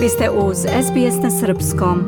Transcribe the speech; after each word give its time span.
Vi 0.00 0.08
ste 0.08 0.30
uz 0.30 0.56
SBS 0.58 1.22
na 1.22 1.30
Srpskom. 1.30 2.04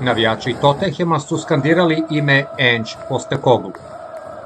Navijači 0.00 0.54
Tottenhema 0.60 1.20
su 1.20 1.38
skandirali 1.38 2.02
ime 2.10 2.44
Ange 2.58 2.90
Postekoglu. 3.08 3.72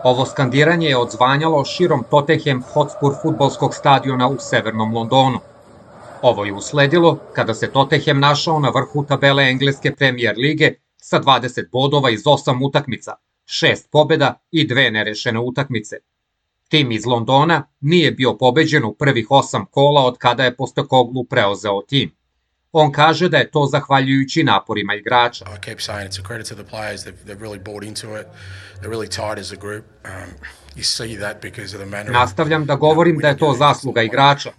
Ovo 0.04 0.24
skandiranje 0.24 0.88
je 0.88 0.98
odzvanjalo 0.98 1.64
širom 1.64 2.04
Tottenham 2.10 2.62
Hotspur 2.72 3.12
futbolskog 3.22 3.74
stadiona 3.74 4.28
u 4.28 4.36
severnom 4.38 4.94
Londonu. 4.94 5.38
Ovo 6.22 6.44
je 6.44 6.52
usledilo 6.52 7.18
kada 7.32 7.54
se 7.54 7.70
Tottenham 7.70 8.20
našao 8.20 8.58
na 8.58 8.68
vrhu 8.68 9.04
tabele 9.08 9.44
engleske 9.44 9.94
premijer 9.94 10.34
lige 10.38 10.72
sa 10.96 11.20
20 11.20 11.70
bodova 11.72 12.10
iz 12.10 12.24
8 12.24 12.66
utakmica, 12.66 13.12
6 13.46 13.88
pobeda 13.90 14.40
i 14.50 14.66
dve 14.66 14.90
nerešene 14.90 15.40
utakmice. 15.40 15.96
Tim 16.68 16.92
iz 16.92 17.06
Londona 17.06 17.68
nije 17.80 18.12
bio 18.12 18.36
pobeđen 18.36 18.84
u 18.84 18.94
prvih 18.94 19.26
8 19.28 19.64
kola 19.70 20.04
od 20.04 20.18
kada 20.18 20.44
je 20.44 20.56
Postekoglu 20.56 21.24
preozeo 21.24 21.82
tim. 21.88 22.14
On 22.72 22.92
kaže 22.92 23.28
da 23.28 23.36
je 23.36 23.50
to 23.50 23.66
zahvaljujući 23.66 24.44
naporima 24.44 24.94
igrača. 24.94 25.44
I 25.44 25.60
keep 25.60 25.78
saying 25.78 26.10
it's 26.10 26.20
a 26.20 26.26
credit 26.26 26.48
to 26.48 26.54
the 26.54 26.64
players. 26.64 26.96
They've, 26.96 27.24
they've 27.26 27.40
really 27.40 27.64
bought 27.64 27.84
into 27.84 28.20
it. 28.20 28.26
They're 28.80 28.90
really 28.90 29.08
tired 29.08 29.38
as 29.38 29.52
a 29.52 29.56
group. 29.56 29.84
Um, 30.04 30.30
you 30.76 30.82
see 30.82 31.16
that 31.16 31.42
because 31.42 31.76
of 31.76 31.82
the 31.82 31.90
manner. 31.90 32.12
Nastavljam 32.12 32.66
da 32.66 32.76
govorim 32.76 33.18
da 33.18 33.28
je 33.28 33.36
to 33.36 33.54
zasluga 33.58 34.02
igrača. 34.02 34.52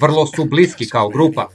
Vrlo 0.00 0.26
su 0.26 0.44
bliski 0.44 0.88
kao 0.88 1.08
grupa. 1.08 1.48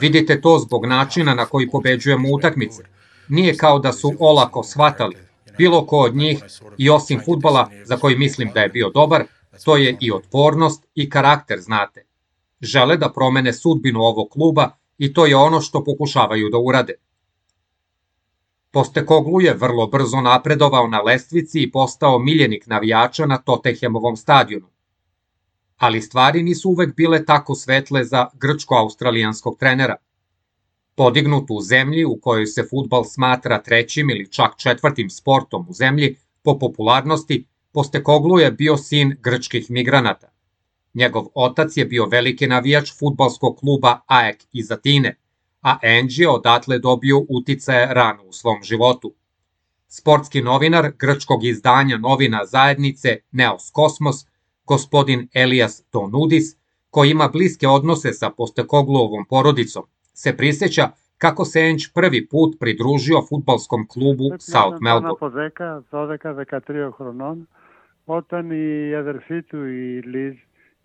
Vidite 0.00 0.40
to 0.40 0.58
zbog 0.58 0.86
načina 0.86 1.34
na 1.34 1.46
koji 1.46 1.70
pobeđujemo 1.70 2.28
utakmice. 2.32 2.82
Nije 3.28 3.56
kao 3.56 3.78
da 3.78 3.92
su 3.92 4.14
olako 4.18 4.62
shvatali. 4.62 5.27
Bilo 5.58 5.86
ko 5.86 5.96
od 5.96 6.16
njih, 6.16 6.44
i 6.78 6.90
osim 6.90 7.20
futbala, 7.24 7.70
za 7.84 7.96
koji 7.96 8.18
mislim 8.18 8.50
da 8.54 8.60
je 8.60 8.68
bio 8.68 8.90
dobar, 8.90 9.24
to 9.64 9.76
je 9.76 9.96
i 10.00 10.12
otpornost 10.12 10.86
i 10.94 11.10
karakter, 11.10 11.60
znate. 11.60 12.04
Žele 12.60 12.96
da 12.96 13.12
promene 13.12 13.52
sudbinu 13.52 14.00
ovog 14.00 14.28
kluba 14.30 14.70
i 14.98 15.12
to 15.12 15.26
je 15.26 15.36
ono 15.36 15.60
što 15.60 15.84
pokušavaju 15.84 16.48
da 16.48 16.58
urade. 16.58 16.94
Postekoglu 18.70 19.40
je 19.40 19.54
vrlo 19.54 19.86
brzo 19.86 20.20
napredovao 20.20 20.86
na 20.86 21.00
lestvici 21.02 21.62
i 21.62 21.70
postao 21.70 22.18
miljenik 22.18 22.66
navijača 22.66 23.26
na 23.26 23.38
Tottenhamovom 23.38 24.16
stadionu. 24.16 24.66
Ali 25.76 26.02
stvari 26.02 26.42
nisu 26.42 26.70
uvek 26.70 26.96
bile 26.96 27.24
tako 27.24 27.54
svetle 27.54 28.04
za 28.04 28.26
grčko-australijanskog 28.32 29.58
trenera. 29.58 29.96
Podignut 30.98 31.50
u 31.50 31.60
zemlji 31.60 32.04
u 32.04 32.18
kojoj 32.20 32.46
se 32.46 32.62
futbal 32.70 33.04
smatra 33.04 33.62
trećim 33.62 34.10
ili 34.10 34.32
čak 34.32 34.56
četvrtim 34.56 35.10
sportom 35.10 35.66
u 35.68 35.72
zemlji 35.72 36.16
po 36.42 36.58
popularnosti, 36.58 37.46
Postekoglu 37.72 38.38
je 38.38 38.52
bio 38.52 38.76
sin 38.76 39.16
grčkih 39.20 39.70
migranata. 39.70 40.32
Njegov 40.94 41.26
otac 41.34 41.76
je 41.76 41.84
bio 41.84 42.06
veliki 42.06 42.46
navijač 42.46 42.92
futbalskog 42.98 43.58
kluba 43.58 44.00
AEK 44.06 44.42
iz 44.52 44.72
Atine, 44.72 45.16
a 45.62 45.78
Ange 45.82 46.14
je 46.16 46.28
odatle 46.28 46.78
dobio 46.78 47.26
uticaje 47.28 47.94
rano 47.94 48.22
u 48.22 48.32
svom 48.32 48.62
životu. 48.62 49.14
Sportski 49.88 50.42
novinar 50.42 50.92
grčkog 50.98 51.44
izdanja 51.44 51.98
novina 51.98 52.46
zajednice 52.46 53.16
Neos 53.30 53.70
Kosmos, 53.72 54.26
gospodin 54.64 55.28
Elias 55.34 55.82
Tonudis, 55.90 56.56
koji 56.90 57.10
ima 57.10 57.28
bliske 57.28 57.68
odnose 57.68 58.12
sa 58.12 58.30
Postekogluovom 58.30 59.26
porodicom, 59.28 59.84
se 60.17 60.37
prisjeća 60.37 60.89
kako 61.17 61.45
se 61.45 61.61
Ange 61.61 61.83
prvi 61.93 62.27
put 62.27 62.59
pridružio 62.59 63.25
futbalskom 63.29 63.87
klubu 63.87 64.25
South 64.39 64.77
Melbourne. 64.81 65.11
Από 65.11 65.29
10, 65.29 65.81
12-13 65.91 66.95
χρονών, 66.95 67.47
όταν 68.05 68.51
η 68.51 68.95
αδερφή 68.95 69.41
του 69.43 69.65
η 69.65 70.01
Λίζ 70.01 70.35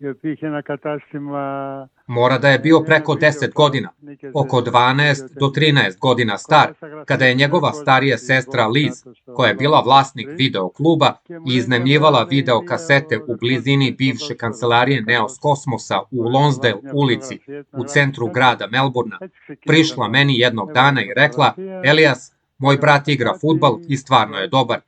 je 0.04 0.18
tih 0.18 0.42
na 0.42 0.62
katastrima... 0.62 1.88
Mora 2.06 2.38
da 2.38 2.48
je 2.48 2.58
bio 2.58 2.80
preko 2.80 3.14
10 3.14 3.52
godina, 3.52 3.88
oko 4.34 4.60
12 4.60 5.38
do 5.40 5.46
13 5.46 5.98
godina 5.98 6.38
star, 6.38 6.72
kada 7.06 7.24
je 7.24 7.34
njegova 7.34 7.72
starija 7.72 8.18
sestra 8.18 8.66
Liz, 8.66 9.04
koja 9.36 9.48
je 9.48 9.54
bila 9.54 9.80
vlasnik 9.80 10.28
video 10.36 10.68
kluba 10.68 11.12
i 11.28 11.56
iznemljivala 11.56 12.26
video 12.30 12.62
kasete 12.68 13.18
u 13.28 13.36
blizini 13.40 13.92
bivše 13.92 14.36
kancelarije 14.36 15.02
Neos 15.02 15.38
Kosmosa 15.38 16.00
u 16.10 16.22
Lonsdale 16.22 16.80
ulici 16.94 17.38
u 17.72 17.84
centru 17.84 18.26
grada 18.26 18.66
Melburna, 18.66 19.18
prišla 19.66 20.08
meni 20.08 20.38
jednog 20.38 20.72
dana 20.72 21.02
i 21.02 21.12
rekla, 21.16 21.54
Elias, 21.84 22.34
Moj 22.58 22.76
brat 22.76 23.08
igra 23.08 23.34
futbal 23.40 23.78
i 23.88 23.96
stvarno 23.96 24.38
je 24.38 24.48
dobar. 24.48 24.80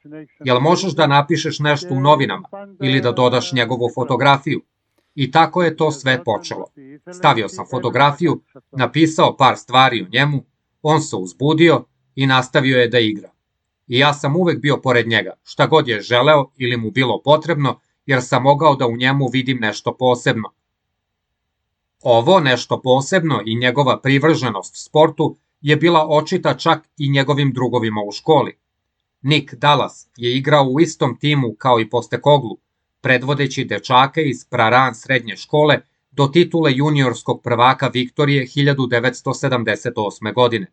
Jel 0.44 0.60
možeš 0.60 0.94
da 0.94 1.06
napišeš 1.06 1.58
nešto 1.58 1.94
u 1.94 2.00
novinama 2.00 2.48
ili 2.82 3.00
da 3.00 3.12
dodaš 3.12 3.52
njegovu 3.52 3.90
fotografiju? 3.94 4.60
I 5.16 5.30
tako 5.30 5.62
je 5.62 5.76
to 5.76 5.90
sve 5.90 6.24
počelo. 6.24 6.66
Stavio 7.12 7.48
sam 7.48 7.66
fotografiju, 7.70 8.42
napisao 8.72 9.36
par 9.36 9.56
stvari 9.56 10.02
o 10.02 10.08
njemu, 10.12 10.44
on 10.82 11.00
se 11.02 11.16
uzbudio 11.16 11.84
i 12.14 12.26
nastavio 12.26 12.78
je 12.78 12.88
da 12.88 12.98
igra. 12.98 13.30
I 13.86 13.98
ja 13.98 14.14
sam 14.14 14.36
uvek 14.36 14.60
bio 14.60 14.76
pored 14.76 15.08
njega, 15.08 15.32
šta 15.42 15.66
god 15.66 15.88
je 15.88 16.00
želeo 16.00 16.50
ili 16.56 16.76
mu 16.76 16.90
bilo 16.90 17.22
potrebno, 17.22 17.80
jer 18.06 18.22
sam 18.22 18.42
mogao 18.42 18.76
da 18.76 18.86
u 18.86 18.96
njemu 18.96 19.28
vidim 19.32 19.58
nešto 19.60 19.96
posebno. 19.96 20.52
Ovo 22.02 22.40
nešto 22.40 22.82
posebno 22.82 23.42
i 23.46 23.58
njegova 23.58 24.00
privrženost 24.00 24.86
sportu 24.86 25.36
je 25.60 25.76
bila 25.76 26.06
očita 26.08 26.54
čak 26.54 26.88
i 26.98 27.10
njegovim 27.10 27.52
drugovima 27.52 28.00
u 28.08 28.12
školi. 28.12 28.58
Nick 29.22 29.54
Dallas 29.54 30.08
je 30.16 30.36
igrao 30.36 30.64
u 30.64 30.80
istom 30.80 31.18
timu 31.18 31.54
kao 31.58 31.80
i 31.80 31.90
Postekoglu, 31.90 32.56
predvodeći 33.06 33.64
dečake 33.64 34.22
iz 34.22 34.44
Praran 34.50 34.94
srednje 34.94 35.36
škole 35.36 35.80
do 36.10 36.26
titule 36.26 36.72
juniorskog 36.74 37.42
prvaka 37.42 37.90
Viktorije 37.94 38.46
1978. 38.46 40.34
godine. 40.34 40.66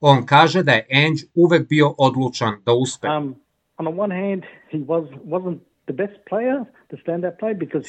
On 0.00 0.26
kaže 0.26 0.62
da 0.62 0.72
je 0.72 0.86
Ange 0.92 1.22
uvek 1.34 1.68
bio 1.68 1.94
odlučan 1.98 2.54
da 2.66 2.72
uspe. 2.72 3.08
Um, 3.08 3.34
on 3.76 3.86
the 3.86 4.00
one 4.00 4.14
hand, 4.14 4.42
he 4.72 4.78
was, 4.78 5.04
wasn't 5.26 5.58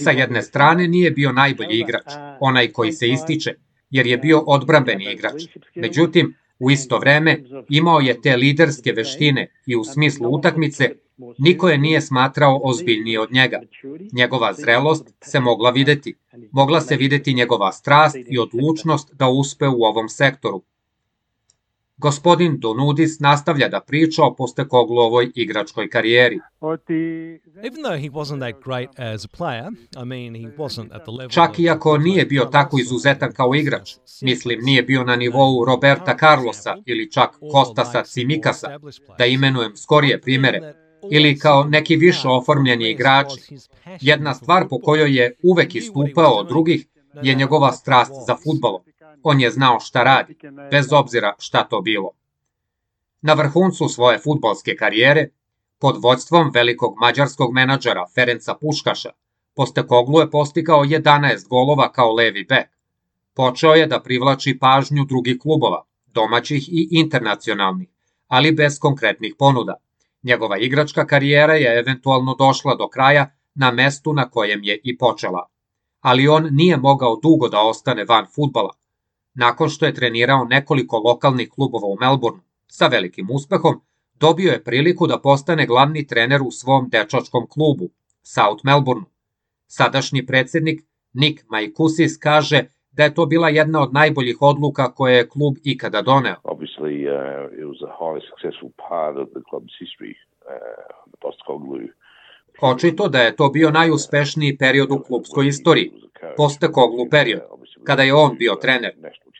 Sa 0.03 0.11
jedne 0.11 0.41
strane 0.41 0.87
nije 0.87 1.11
bio 1.11 1.31
najbolji 1.31 1.79
igrač, 1.79 2.13
onaj 2.39 2.71
koji 2.71 2.91
se 2.91 3.07
ističe, 3.07 3.53
jer 3.89 4.07
je 4.07 4.17
bio 4.17 4.43
odbrambeni 4.47 5.11
igrač. 5.13 5.43
Međutim, 5.75 6.35
u 6.59 6.71
isto 6.71 6.97
vreme 6.97 7.39
imao 7.69 7.99
je 7.99 8.21
te 8.21 8.35
liderske 8.35 8.91
veštine 8.91 9.47
i 9.65 9.75
u 9.75 9.83
smislu 9.83 10.29
utakmice 10.31 10.91
Niko 11.37 11.69
je 11.69 11.77
nije 11.77 12.01
smatrao 12.01 12.61
ozbiljnije 12.63 13.19
od 13.19 13.31
njega. 13.31 13.61
Njegova 14.13 14.53
zrelost 14.53 15.13
se 15.21 15.39
mogla 15.39 15.69
videti. 15.69 16.15
Mogla 16.51 16.81
se 16.81 16.95
videti 16.95 17.33
njegova 17.33 17.71
strast 17.71 18.17
i 18.29 18.39
odlučnost 18.39 19.13
da 19.13 19.27
uspe 19.29 19.67
u 19.67 19.83
ovom 19.83 20.09
sektoru. 20.09 20.63
Gospodin 21.97 22.59
Donudis 22.59 23.19
nastavlja 23.19 23.67
da 23.67 23.79
priča 23.79 24.23
o 24.23 24.35
Postekoglovoj 24.35 25.31
igračkoj 25.35 25.89
karijeri. 25.89 26.39
Čak 31.29 31.59
i 31.59 31.69
ako 31.69 31.97
nije 31.97 32.25
bio 32.25 32.45
tako 32.45 32.79
izuzetan 32.79 33.31
kao 33.33 33.55
igrač, 33.55 33.91
mislim 34.21 34.59
nije 34.61 34.83
bio 34.83 35.03
na 35.03 35.15
nivou 35.15 35.65
Roberta 35.65 36.17
Carlosa 36.17 36.75
ili 36.85 37.11
čak 37.11 37.29
Kostasa 37.51 38.03
Cimikasa, 38.03 38.79
da 39.17 39.25
imenujem 39.25 39.77
skorije 39.77 40.21
primere, 40.21 40.84
ili 41.11 41.39
kao 41.39 41.63
neki 41.63 41.95
više 41.95 42.27
oformljeni 42.27 42.89
igrači. 42.89 43.55
Jedna 44.01 44.33
stvar 44.33 44.67
po 44.69 44.79
kojoj 44.79 45.17
je 45.17 45.35
uvek 45.43 45.75
istupao 45.75 46.31
od 46.31 46.47
drugih 46.47 46.87
je 47.23 47.35
njegova 47.35 47.71
strast 47.71 48.11
za 48.27 48.35
futbolom. 48.43 48.81
On 49.23 49.41
je 49.41 49.51
znao 49.51 49.79
šta 49.79 50.03
radi, 50.03 50.35
bez 50.71 50.93
obzira 50.93 51.35
šta 51.39 51.63
to 51.63 51.81
bilo. 51.81 52.11
Na 53.21 53.33
vrhuncu 53.33 53.87
svoje 53.87 54.19
futbolske 54.19 54.75
karijere, 54.75 55.29
pod 55.79 55.95
vođstvom 56.03 56.51
velikog 56.53 56.93
mađarskog 57.01 57.53
menadžera 57.53 58.05
Ferenca 58.15 58.53
Puškaša, 58.61 59.09
Postekoglu 59.55 60.19
je 60.19 60.31
postigao 60.31 60.83
11 60.83 61.47
golova 61.47 61.91
kao 61.91 62.13
levi 62.13 62.45
bek. 62.49 62.67
Počeo 63.33 63.73
je 63.73 63.87
da 63.87 64.01
privlači 64.03 64.57
pažnju 64.59 65.05
drugih 65.05 65.37
klubova, 65.41 65.83
domaćih 66.05 66.69
i 66.69 66.87
internacionalnih, 66.91 67.89
ali 68.27 68.51
bez 68.51 68.79
konkretnih 68.79 69.35
ponuda. 69.39 69.73
Njegova 70.25 70.57
igračka 70.57 71.05
karijera 71.07 71.53
je 71.53 71.79
eventualno 71.79 72.35
došla 72.35 72.75
do 72.75 72.87
kraja 72.89 73.31
na 73.55 73.71
mestu 73.71 74.13
na 74.13 74.29
kojem 74.29 74.63
je 74.63 74.79
i 74.83 74.97
počela. 74.97 75.49
Ali 76.01 76.27
on 76.27 76.47
nije 76.51 76.77
mogao 76.77 77.19
dugo 77.23 77.49
da 77.49 77.59
ostane 77.59 78.05
van 78.05 78.25
futbala. 78.35 78.73
Nakon 79.33 79.69
što 79.69 79.85
je 79.85 79.93
trenirao 79.93 80.45
nekoliko 80.45 80.97
lokalnih 80.97 81.49
klubova 81.49 81.87
u 81.87 81.97
Melbourneu, 81.99 82.41
sa 82.67 82.87
velikim 82.87 83.27
uspehom, 83.31 83.81
dobio 84.19 84.51
je 84.51 84.63
priliku 84.63 85.07
da 85.07 85.21
postane 85.21 85.65
glavni 85.65 86.07
trener 86.07 86.41
u 86.41 86.51
svom 86.51 86.89
dečačkom 86.89 87.47
klubu, 87.49 87.89
South 88.23 88.65
Melbourneu. 88.65 89.05
Sadašnji 89.67 90.25
predsednik 90.25 90.81
Nick 91.13 91.43
Maikusis 91.49 92.17
kaže 92.17 92.74
da 92.97 93.03
je 93.03 93.13
to 93.13 93.25
bila 93.25 93.49
jedna 93.49 93.81
od 93.81 93.93
najboljih 93.93 94.37
odluka 94.41 94.91
koje 94.93 95.15
je 95.15 95.29
klub 95.29 95.55
ikada 95.63 96.01
doneo. 96.01 96.35
obviously 96.43 96.95
uh, 97.07 97.59
it 97.59 97.65
was 97.71 97.79
a 97.89 97.91
highly 98.01 98.21
successful 98.31 98.69
part 98.89 99.15
of 99.17 99.27
the 99.35 99.43
club's 99.49 99.75
history. 99.83 100.13
Uh, 100.13 100.55
the 101.11 101.17
Postacoglu 101.21 101.77
Očito 102.61 103.07
da 103.07 103.21
je 103.21 103.35
to 103.35 103.49
bio 103.49 103.71
najuspešniji 103.71 104.57
period 104.57 104.91
u 104.91 104.99
klubskoj 104.99 105.47
istoriji, 105.47 105.91
postekoglu 106.37 107.09
period, 107.09 107.41
kada 107.83 108.03
je 108.03 108.13
on 108.13 108.35
bio 108.37 108.55
trener. 108.55 108.91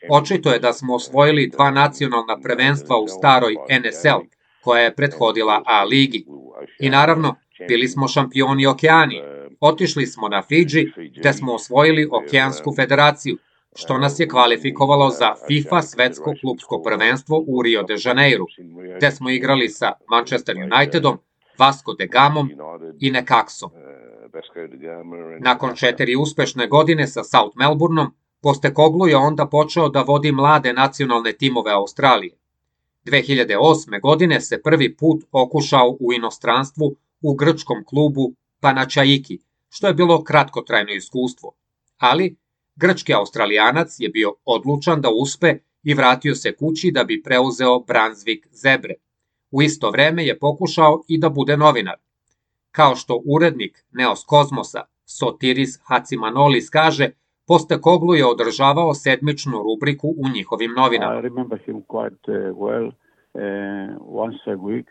Očito 0.09 0.51
je 0.51 0.59
da 0.59 0.73
smo 0.73 0.95
osvojili 0.95 1.49
dva 1.49 1.71
nacionalna 1.71 2.37
prvenstva 2.43 2.97
u 2.97 3.07
staroj 3.07 3.55
NSL, 3.69 4.19
koja 4.63 4.81
je 4.81 4.95
prethodila 4.95 5.61
A 5.65 5.83
ligi. 5.83 6.25
I 6.79 6.89
naravno, 6.89 7.35
bili 7.67 7.87
smo 7.87 8.07
šampioni 8.07 8.65
Okeani. 8.65 9.21
Otišli 9.59 10.05
smo 10.05 10.29
na 10.29 10.41
Fidži, 10.41 10.85
te 11.23 11.33
smo 11.33 11.53
osvojili 11.53 12.09
Okeansku 12.11 12.73
federaciju, 12.75 13.37
što 13.75 13.97
nas 13.97 14.19
je 14.19 14.27
kvalifikovalo 14.27 15.09
za 15.09 15.35
FIFA 15.47 15.81
svetsko 15.81 16.33
klubsko 16.41 16.81
prvenstvo 16.81 17.43
u 17.47 17.61
Rio 17.61 17.83
de 17.83 17.95
Janeiro, 18.05 18.45
gde 18.97 19.11
smo 19.11 19.29
igrali 19.29 19.69
sa 19.69 19.91
Manchester 20.09 20.55
Unitedom, 20.57 21.17
Vasco 21.59 21.93
de 21.93 22.07
Gamom 22.07 22.49
i 22.99 23.11
Nekaksom. 23.11 23.69
Nakon 25.39 25.75
četiri 25.75 26.15
uspešne 26.15 26.67
godine 26.67 27.07
sa 27.07 27.23
South 27.23 27.57
Melbourneom, 27.57 28.11
Postekoglu 28.41 29.07
je 29.07 29.17
onda 29.17 29.45
počeo 29.47 29.89
da 29.89 30.01
vodi 30.01 30.31
mlade 30.31 30.73
nacionalne 30.73 31.33
timove 31.33 31.71
Australije. 31.71 32.35
2008. 33.05 34.01
godine 34.01 34.41
se 34.41 34.61
prvi 34.61 34.95
put 34.97 35.23
okušao 35.31 35.97
u 35.99 36.13
inostranstvu 36.13 36.95
u 37.21 37.33
grčkom 37.33 37.83
klubu 37.85 38.33
Panačaiki, 38.65 39.39
što 39.69 39.87
je 39.87 39.93
bilo 39.93 40.23
kratkotrajno 40.23 40.93
iskustvo. 40.93 41.51
Ali, 41.97 42.35
grčki 42.75 43.13
australijanac 43.13 43.95
je 43.99 44.09
bio 44.09 44.33
odlučan 44.45 45.01
da 45.01 45.09
uspe 45.21 45.57
i 45.83 45.93
vratio 45.93 46.35
se 46.35 46.55
kući 46.55 46.91
da 46.91 47.03
bi 47.03 47.21
preuzeo 47.23 47.75
Brunswick 47.87 48.47
Zebre. 48.51 48.93
U 49.51 49.61
isto 49.61 49.89
vreme 49.89 50.25
je 50.25 50.39
pokušao 50.39 51.03
i 51.07 51.17
da 51.17 51.29
bude 51.29 51.57
novinar. 51.57 51.95
Kao 52.71 52.95
što 52.95 53.21
urednik 53.25 53.85
Neos 53.91 54.23
Kozmosa 54.23 54.81
Sotiris 55.05 55.79
Hacimanolis 55.83 56.69
kaže, 56.69 57.09
Postekoglu 57.47 58.15
je 58.15 58.25
održavao 58.25 58.93
sedmičnu 58.93 59.63
rubriku 59.63 60.07
u 60.17 60.29
njihovim 60.35 60.71
novinama. 60.71 61.19
I 61.19 61.21
remember 61.21 61.59
him 61.65 61.83
quite 61.87 62.27
uh, 62.27 62.57
well. 62.57 62.87
Uh, 62.87 64.21
once 64.23 64.39
a 64.47 64.55
week. 64.55 64.85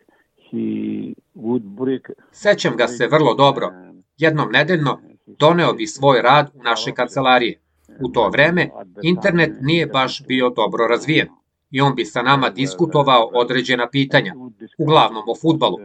Sećam 2.33 2.77
ga 2.77 2.89
se 2.89 3.07
vrlo 3.07 3.35
dobro. 3.35 3.73
Jednom 4.17 4.51
nedeljno 4.53 5.01
doneo 5.27 5.73
bi 5.73 5.87
svoj 5.87 6.23
rad 6.23 6.51
u 6.55 6.63
naše 6.63 6.93
kancelarije. 6.93 7.61
U 8.01 8.09
to 8.09 8.29
vreme 8.29 8.71
internet 9.03 9.53
nije 9.61 9.87
baš 9.87 10.23
bio 10.27 10.51
dobro 10.51 10.87
razvijen 10.87 11.29
i 11.71 11.81
on 11.81 11.95
bi 11.95 12.05
sa 12.05 12.23
nama 12.23 12.51
diskutovao 12.51 13.31
određena 13.35 13.89
pitanja, 13.89 14.35
uglavnom 14.79 15.23
o 15.29 15.35
futbalu. 15.43 15.79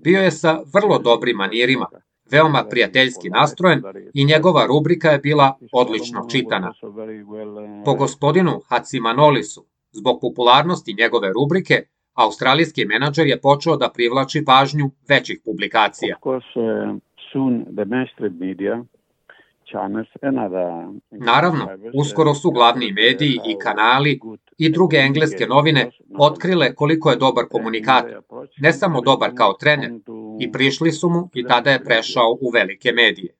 Bio 0.00 0.20
je 0.20 0.30
sa 0.30 0.60
vrlo 0.74 0.98
dobrim 0.98 1.36
manirima, 1.36 1.86
veoma 2.30 2.64
prijateljski 2.70 3.28
nastrojen 3.28 3.82
i 4.14 4.24
njegova 4.24 4.66
rubrika 4.66 5.10
je 5.10 5.18
bila 5.18 5.58
odlično 5.72 6.26
čitana. 6.30 6.72
Po 7.84 7.94
gospodinu 7.94 8.60
Hacimanolisu, 8.68 9.64
zbog 9.92 10.18
popularnosti 10.20 10.94
njegove 10.94 11.32
rubrike, 11.32 11.82
australijski 12.14 12.84
menadžer 12.84 13.26
je 13.26 13.40
počeo 13.40 13.76
da 13.76 13.90
privlači 13.90 14.44
pažnju 14.44 14.90
većih 15.08 15.40
publikacija. 15.44 16.16
Naravno, 21.10 21.68
uskoro 21.94 22.34
su 22.34 22.50
glavni 22.50 22.92
mediji 22.92 23.38
i 23.46 23.56
kanali 23.58 24.20
i 24.58 24.70
druge 24.70 24.96
engleske 24.96 25.46
novine 25.46 25.90
otkrile 26.18 26.74
koliko 26.74 27.10
je 27.10 27.16
dobar 27.16 27.44
komunikator, 27.50 28.22
ne 28.58 28.72
samo 28.72 29.00
dobar 29.00 29.30
kao 29.34 29.52
trener, 29.52 29.90
i 30.40 30.52
prišli 30.52 30.92
su 30.92 31.10
mu 31.10 31.28
i 31.34 31.44
tada 31.44 31.70
je 31.70 31.84
prešao 31.84 32.38
u 32.40 32.50
velike 32.50 32.92
medije. 32.92 33.34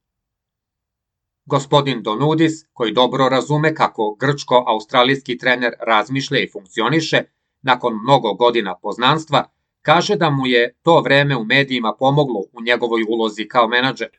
Gospodin 1.47 2.03
Donudis, 2.03 2.53
koji 2.73 2.93
dobro 2.93 3.29
razume 3.29 3.75
kako 3.75 4.17
grčko-australijski 4.21 5.39
trener 5.39 5.73
razmišlja 5.81 6.39
i 6.39 6.51
funkcioniše, 6.53 7.23
nakon 7.62 7.94
mnogo 8.04 8.34
godina 8.34 8.76
poznanstva, 8.82 9.44
kaže 9.82 10.16
da 10.16 10.30
mu 10.30 10.48
je 10.48 10.74
to 10.84 11.02
vreme 11.02 11.36
u 11.38 11.46
medijima 11.46 11.94
pomoglo 12.00 12.40
u 12.54 12.62
njegovoj 12.62 13.02
ulozi 13.10 13.48
kao 13.48 13.68
menadžer. 13.68 14.10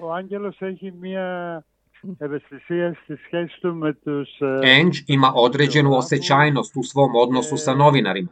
Ο 0.00 0.12
Άγγελος 0.12 0.56
έχει 0.60 0.92
μία 1.00 1.64
ευαισθησία 2.18 2.96
στη 3.02 3.14
σχέση 3.24 3.60
του 3.60 3.74
με 3.74 3.92
τους... 3.92 4.28
Enđ 4.62 5.02
ima 5.06 5.32
određenu 5.34 5.96
osjećajnost 5.96 6.76
u 6.76 6.82
svom 6.82 7.10
odnosu 7.14 7.56
sa 7.56 7.74
novinarima 7.74 8.28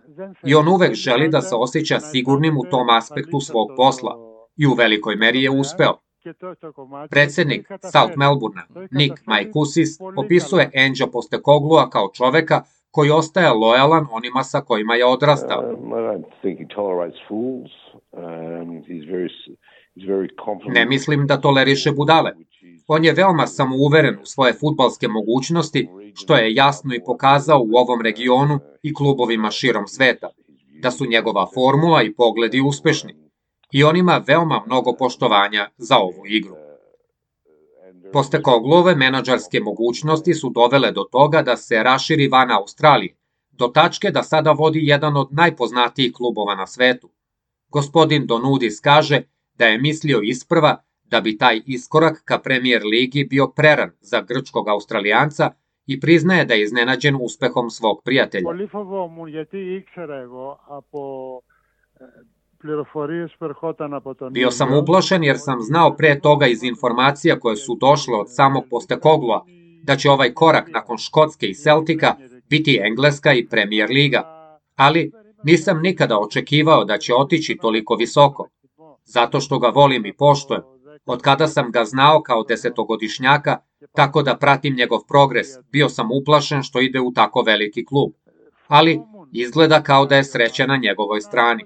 i 0.47 0.55
on 0.55 0.69
uvek 0.69 0.95
želi 0.95 1.29
da 1.29 1.41
se 1.41 1.55
osjeća 1.55 2.01
sigurnim 2.01 2.59
u 2.59 2.65
tom 2.71 2.91
aspektu 2.91 3.41
svog 3.41 3.69
posla 3.77 4.17
i 4.57 4.67
u 4.67 4.73
velikoj 4.75 5.17
meri 5.17 5.43
je 5.43 5.51
uspeo. 5.51 5.95
Predsednik 7.11 7.69
South 7.93 8.15
Melbournea, 8.17 8.67
Nick 8.91 9.27
Maikusis, 9.27 9.89
opisuje 10.17 10.71
Enđa 10.75 11.07
Postekoglua 11.07 11.91
kao 11.91 12.11
čoveka 12.15 12.63
koji 12.96 13.10
ostaje 13.12 13.50
lojalan 13.50 14.08
onima 14.12 14.44
sa 14.44 14.62
kojima 14.62 14.96
je 14.96 15.06
odrastao. 15.06 15.64
Ne 20.68 20.86
mislim 20.86 21.28
da 21.28 21.42
toleriše 21.42 21.92
budale. 21.92 22.32
On 22.88 23.06
je 23.06 23.14
veoma 23.14 23.48
samouveren 23.48 24.16
u 24.22 24.26
svoje 24.26 24.54
futbalske 24.54 25.08
mogućnosti, 25.08 25.88
što 26.16 26.36
je 26.36 26.54
jasno 26.54 26.96
i 26.96 27.04
pokazao 27.06 27.60
u 27.60 27.78
ovom 27.78 28.02
regionu 28.02 28.60
i 28.84 28.94
klubovima 28.94 29.52
širom 29.52 29.88
sveta, 29.88 30.30
da 30.82 30.92
su 30.92 31.06
njegova 31.06 31.48
formula 31.54 32.04
i 32.04 32.14
pogledi 32.14 32.62
uspešni. 32.62 33.14
I 33.72 33.84
on 33.84 33.98
ima 33.98 34.24
veoma 34.28 34.64
mnogo 34.66 34.96
poštovanja 35.00 35.70
za 35.78 35.98
ovu 35.98 36.26
igru. 36.26 36.63
Postekoglove 38.13 38.95
menadžerske 38.95 39.61
mogućnosti 39.61 40.35
su 40.35 40.51
dovele 40.51 40.93
do 40.93 41.05
toga 41.13 41.43
da 41.43 41.57
se 41.57 41.83
raširi 41.83 42.29
van 42.29 42.51
Australije, 42.51 43.17
do 43.51 43.69
tačke 43.69 44.11
da 44.11 44.23
sada 44.23 44.53
vodi 44.53 44.81
jedan 44.83 45.17
od 45.17 45.29
najpoznatijih 45.31 46.13
klubova 46.13 46.55
na 46.55 46.67
svetu. 46.67 47.11
Gospodin 47.69 48.27
Donudis 48.27 48.81
kaže 48.81 49.23
da 49.55 49.67
je 49.67 49.79
mislio 49.79 50.21
isprva 50.23 50.83
da 51.03 51.21
bi 51.21 51.39
taj 51.39 51.61
iskorak 51.67 52.23
ka 52.25 52.39
premijer 52.39 52.83
ligi 52.85 53.25
bio 53.25 53.49
preran 53.49 53.91
za 54.01 54.21
grčkog 54.21 54.69
australijanca 54.69 55.51
i 55.87 56.01
priznaje 56.01 56.45
da 56.45 56.55
je 56.55 56.63
iznenađen 56.63 57.17
uspehom 57.21 57.71
svog 57.71 58.03
prijatelja. 58.05 58.45
Πολύ 58.45 58.67
φοβόμουν 58.67 59.29
γιατί 59.29 59.59
ήξερα 59.59 60.17
εγώ 60.21 60.59
από 60.79 61.01
ε, 62.01 62.05
πληροφορίες 62.63 63.37
που 63.39 63.45
ερχόταν 63.45 63.95
από 63.95 64.15
τον 64.15 64.33
Bio 64.33 64.51
sam 64.51 64.69
ίδιο 64.69 64.83
uplašen 64.83 65.23
jer 65.23 65.37
sam 65.37 65.61
znao 65.61 65.97
pre 65.97 66.21
toga 66.21 66.47
iz 66.47 66.63
informacija 66.63 67.39
koje 67.39 67.57
su 67.57 67.77
došle 67.81 68.15
od 68.15 68.27
samog 68.35 68.65
Postekoglua 68.71 69.45
da 69.83 69.97
će 69.97 70.11
ovaj 70.11 70.35
korak 70.35 70.69
nakon 70.69 70.99
Škotske 70.99 71.47
i 71.47 71.55
Celtika 71.55 72.17
biti 72.51 72.81
Engleska 72.83 73.33
i 73.33 73.49
Premier 73.49 73.91
Liga. 73.91 74.23
Ali 74.77 75.13
nisam 75.45 75.81
nikada 75.83 76.19
očekivao 76.19 76.85
da 76.85 76.99
će 76.99 77.15
otići 77.15 77.57
toliko 77.57 77.95
visoko, 77.95 78.49
zato 79.05 79.41
što 79.41 79.59
ga 79.59 79.69
volim 79.69 80.07
i 80.07 80.17
poštujem. 80.17 80.63
Od 81.07 81.23
kada 81.23 81.47
sam 81.49 81.71
ga 81.71 81.85
znao 81.85 82.23
kao 82.23 82.43
desetogodišnjaka, 82.43 83.57
tako 83.95 84.23
da 84.23 84.37
pratim 84.37 84.75
njegov 84.75 85.01
progres, 85.09 85.47
bio 85.73 85.89
sam 85.89 86.09
uplašen 86.13 86.63
što 86.63 86.81
ide 86.81 87.01
u 87.01 87.13
tako 87.13 87.43
veliki 87.43 87.85
klub. 87.85 88.11
Ali 88.67 89.01
izgleda 89.33 89.83
kao 89.83 90.07
da 90.07 90.17
je 90.17 90.25
sreća 90.25 90.67
na 90.67 90.77
njegovoj 90.77 91.21
strani. 91.21 91.65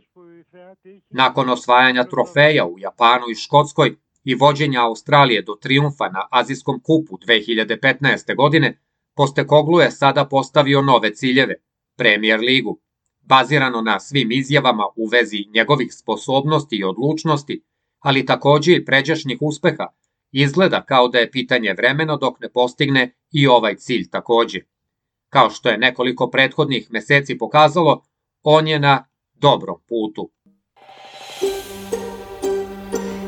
Nakon 1.10 1.50
osvajanja 1.50 2.04
trofeja 2.04 2.66
u 2.66 2.80
Japanu 2.80 3.26
i 3.32 3.36
Škotskoj 3.36 3.96
i 4.24 4.36
vođenja 4.36 4.86
Australije 4.86 5.42
do 5.42 5.56
triumfa 5.62 6.10
na 6.10 6.28
Azijskom 6.32 6.82
kupu 6.84 7.18
2015. 7.28 8.36
godine, 8.36 8.82
Postekoglu 9.16 9.80
je 9.80 9.92
sada 9.92 10.26
postavio 10.26 10.82
nove 10.82 11.16
ciljeve, 11.16 11.56
Premier 11.98 12.40
ligu. 12.40 12.80
Bazirano 13.22 13.82
na 13.82 14.00
svim 14.00 14.32
izjavama 14.32 14.84
u 14.96 15.08
vezi 15.08 15.46
njegovih 15.54 15.94
sposobnosti 15.94 16.76
i 16.76 16.84
odlučnosti, 16.84 17.64
ali 18.00 18.26
takođe 18.26 18.76
i 18.76 18.86
pređašnjih 18.86 19.38
uspeha, 19.42 19.88
izgleda 20.32 20.86
kao 20.86 21.08
da 21.08 21.20
je 21.20 21.32
pitanje 21.32 21.74
vremena 21.74 22.16
dok 22.16 22.40
ne 22.40 22.50
postigne 22.50 23.18
i 23.32 23.48
ovaj 23.48 23.76
cilj 23.76 24.10
takođe. 24.10 24.60
Kao 25.30 25.50
što 25.50 25.70
je 25.70 25.78
nekoliko 25.78 26.30
prethodnih 26.30 26.88
meseci 26.92 27.38
pokazalo, 27.38 28.04
on 28.44 28.68
je 28.68 28.80
na 28.80 29.08
dobrom 29.34 29.78
putu. 29.88 30.32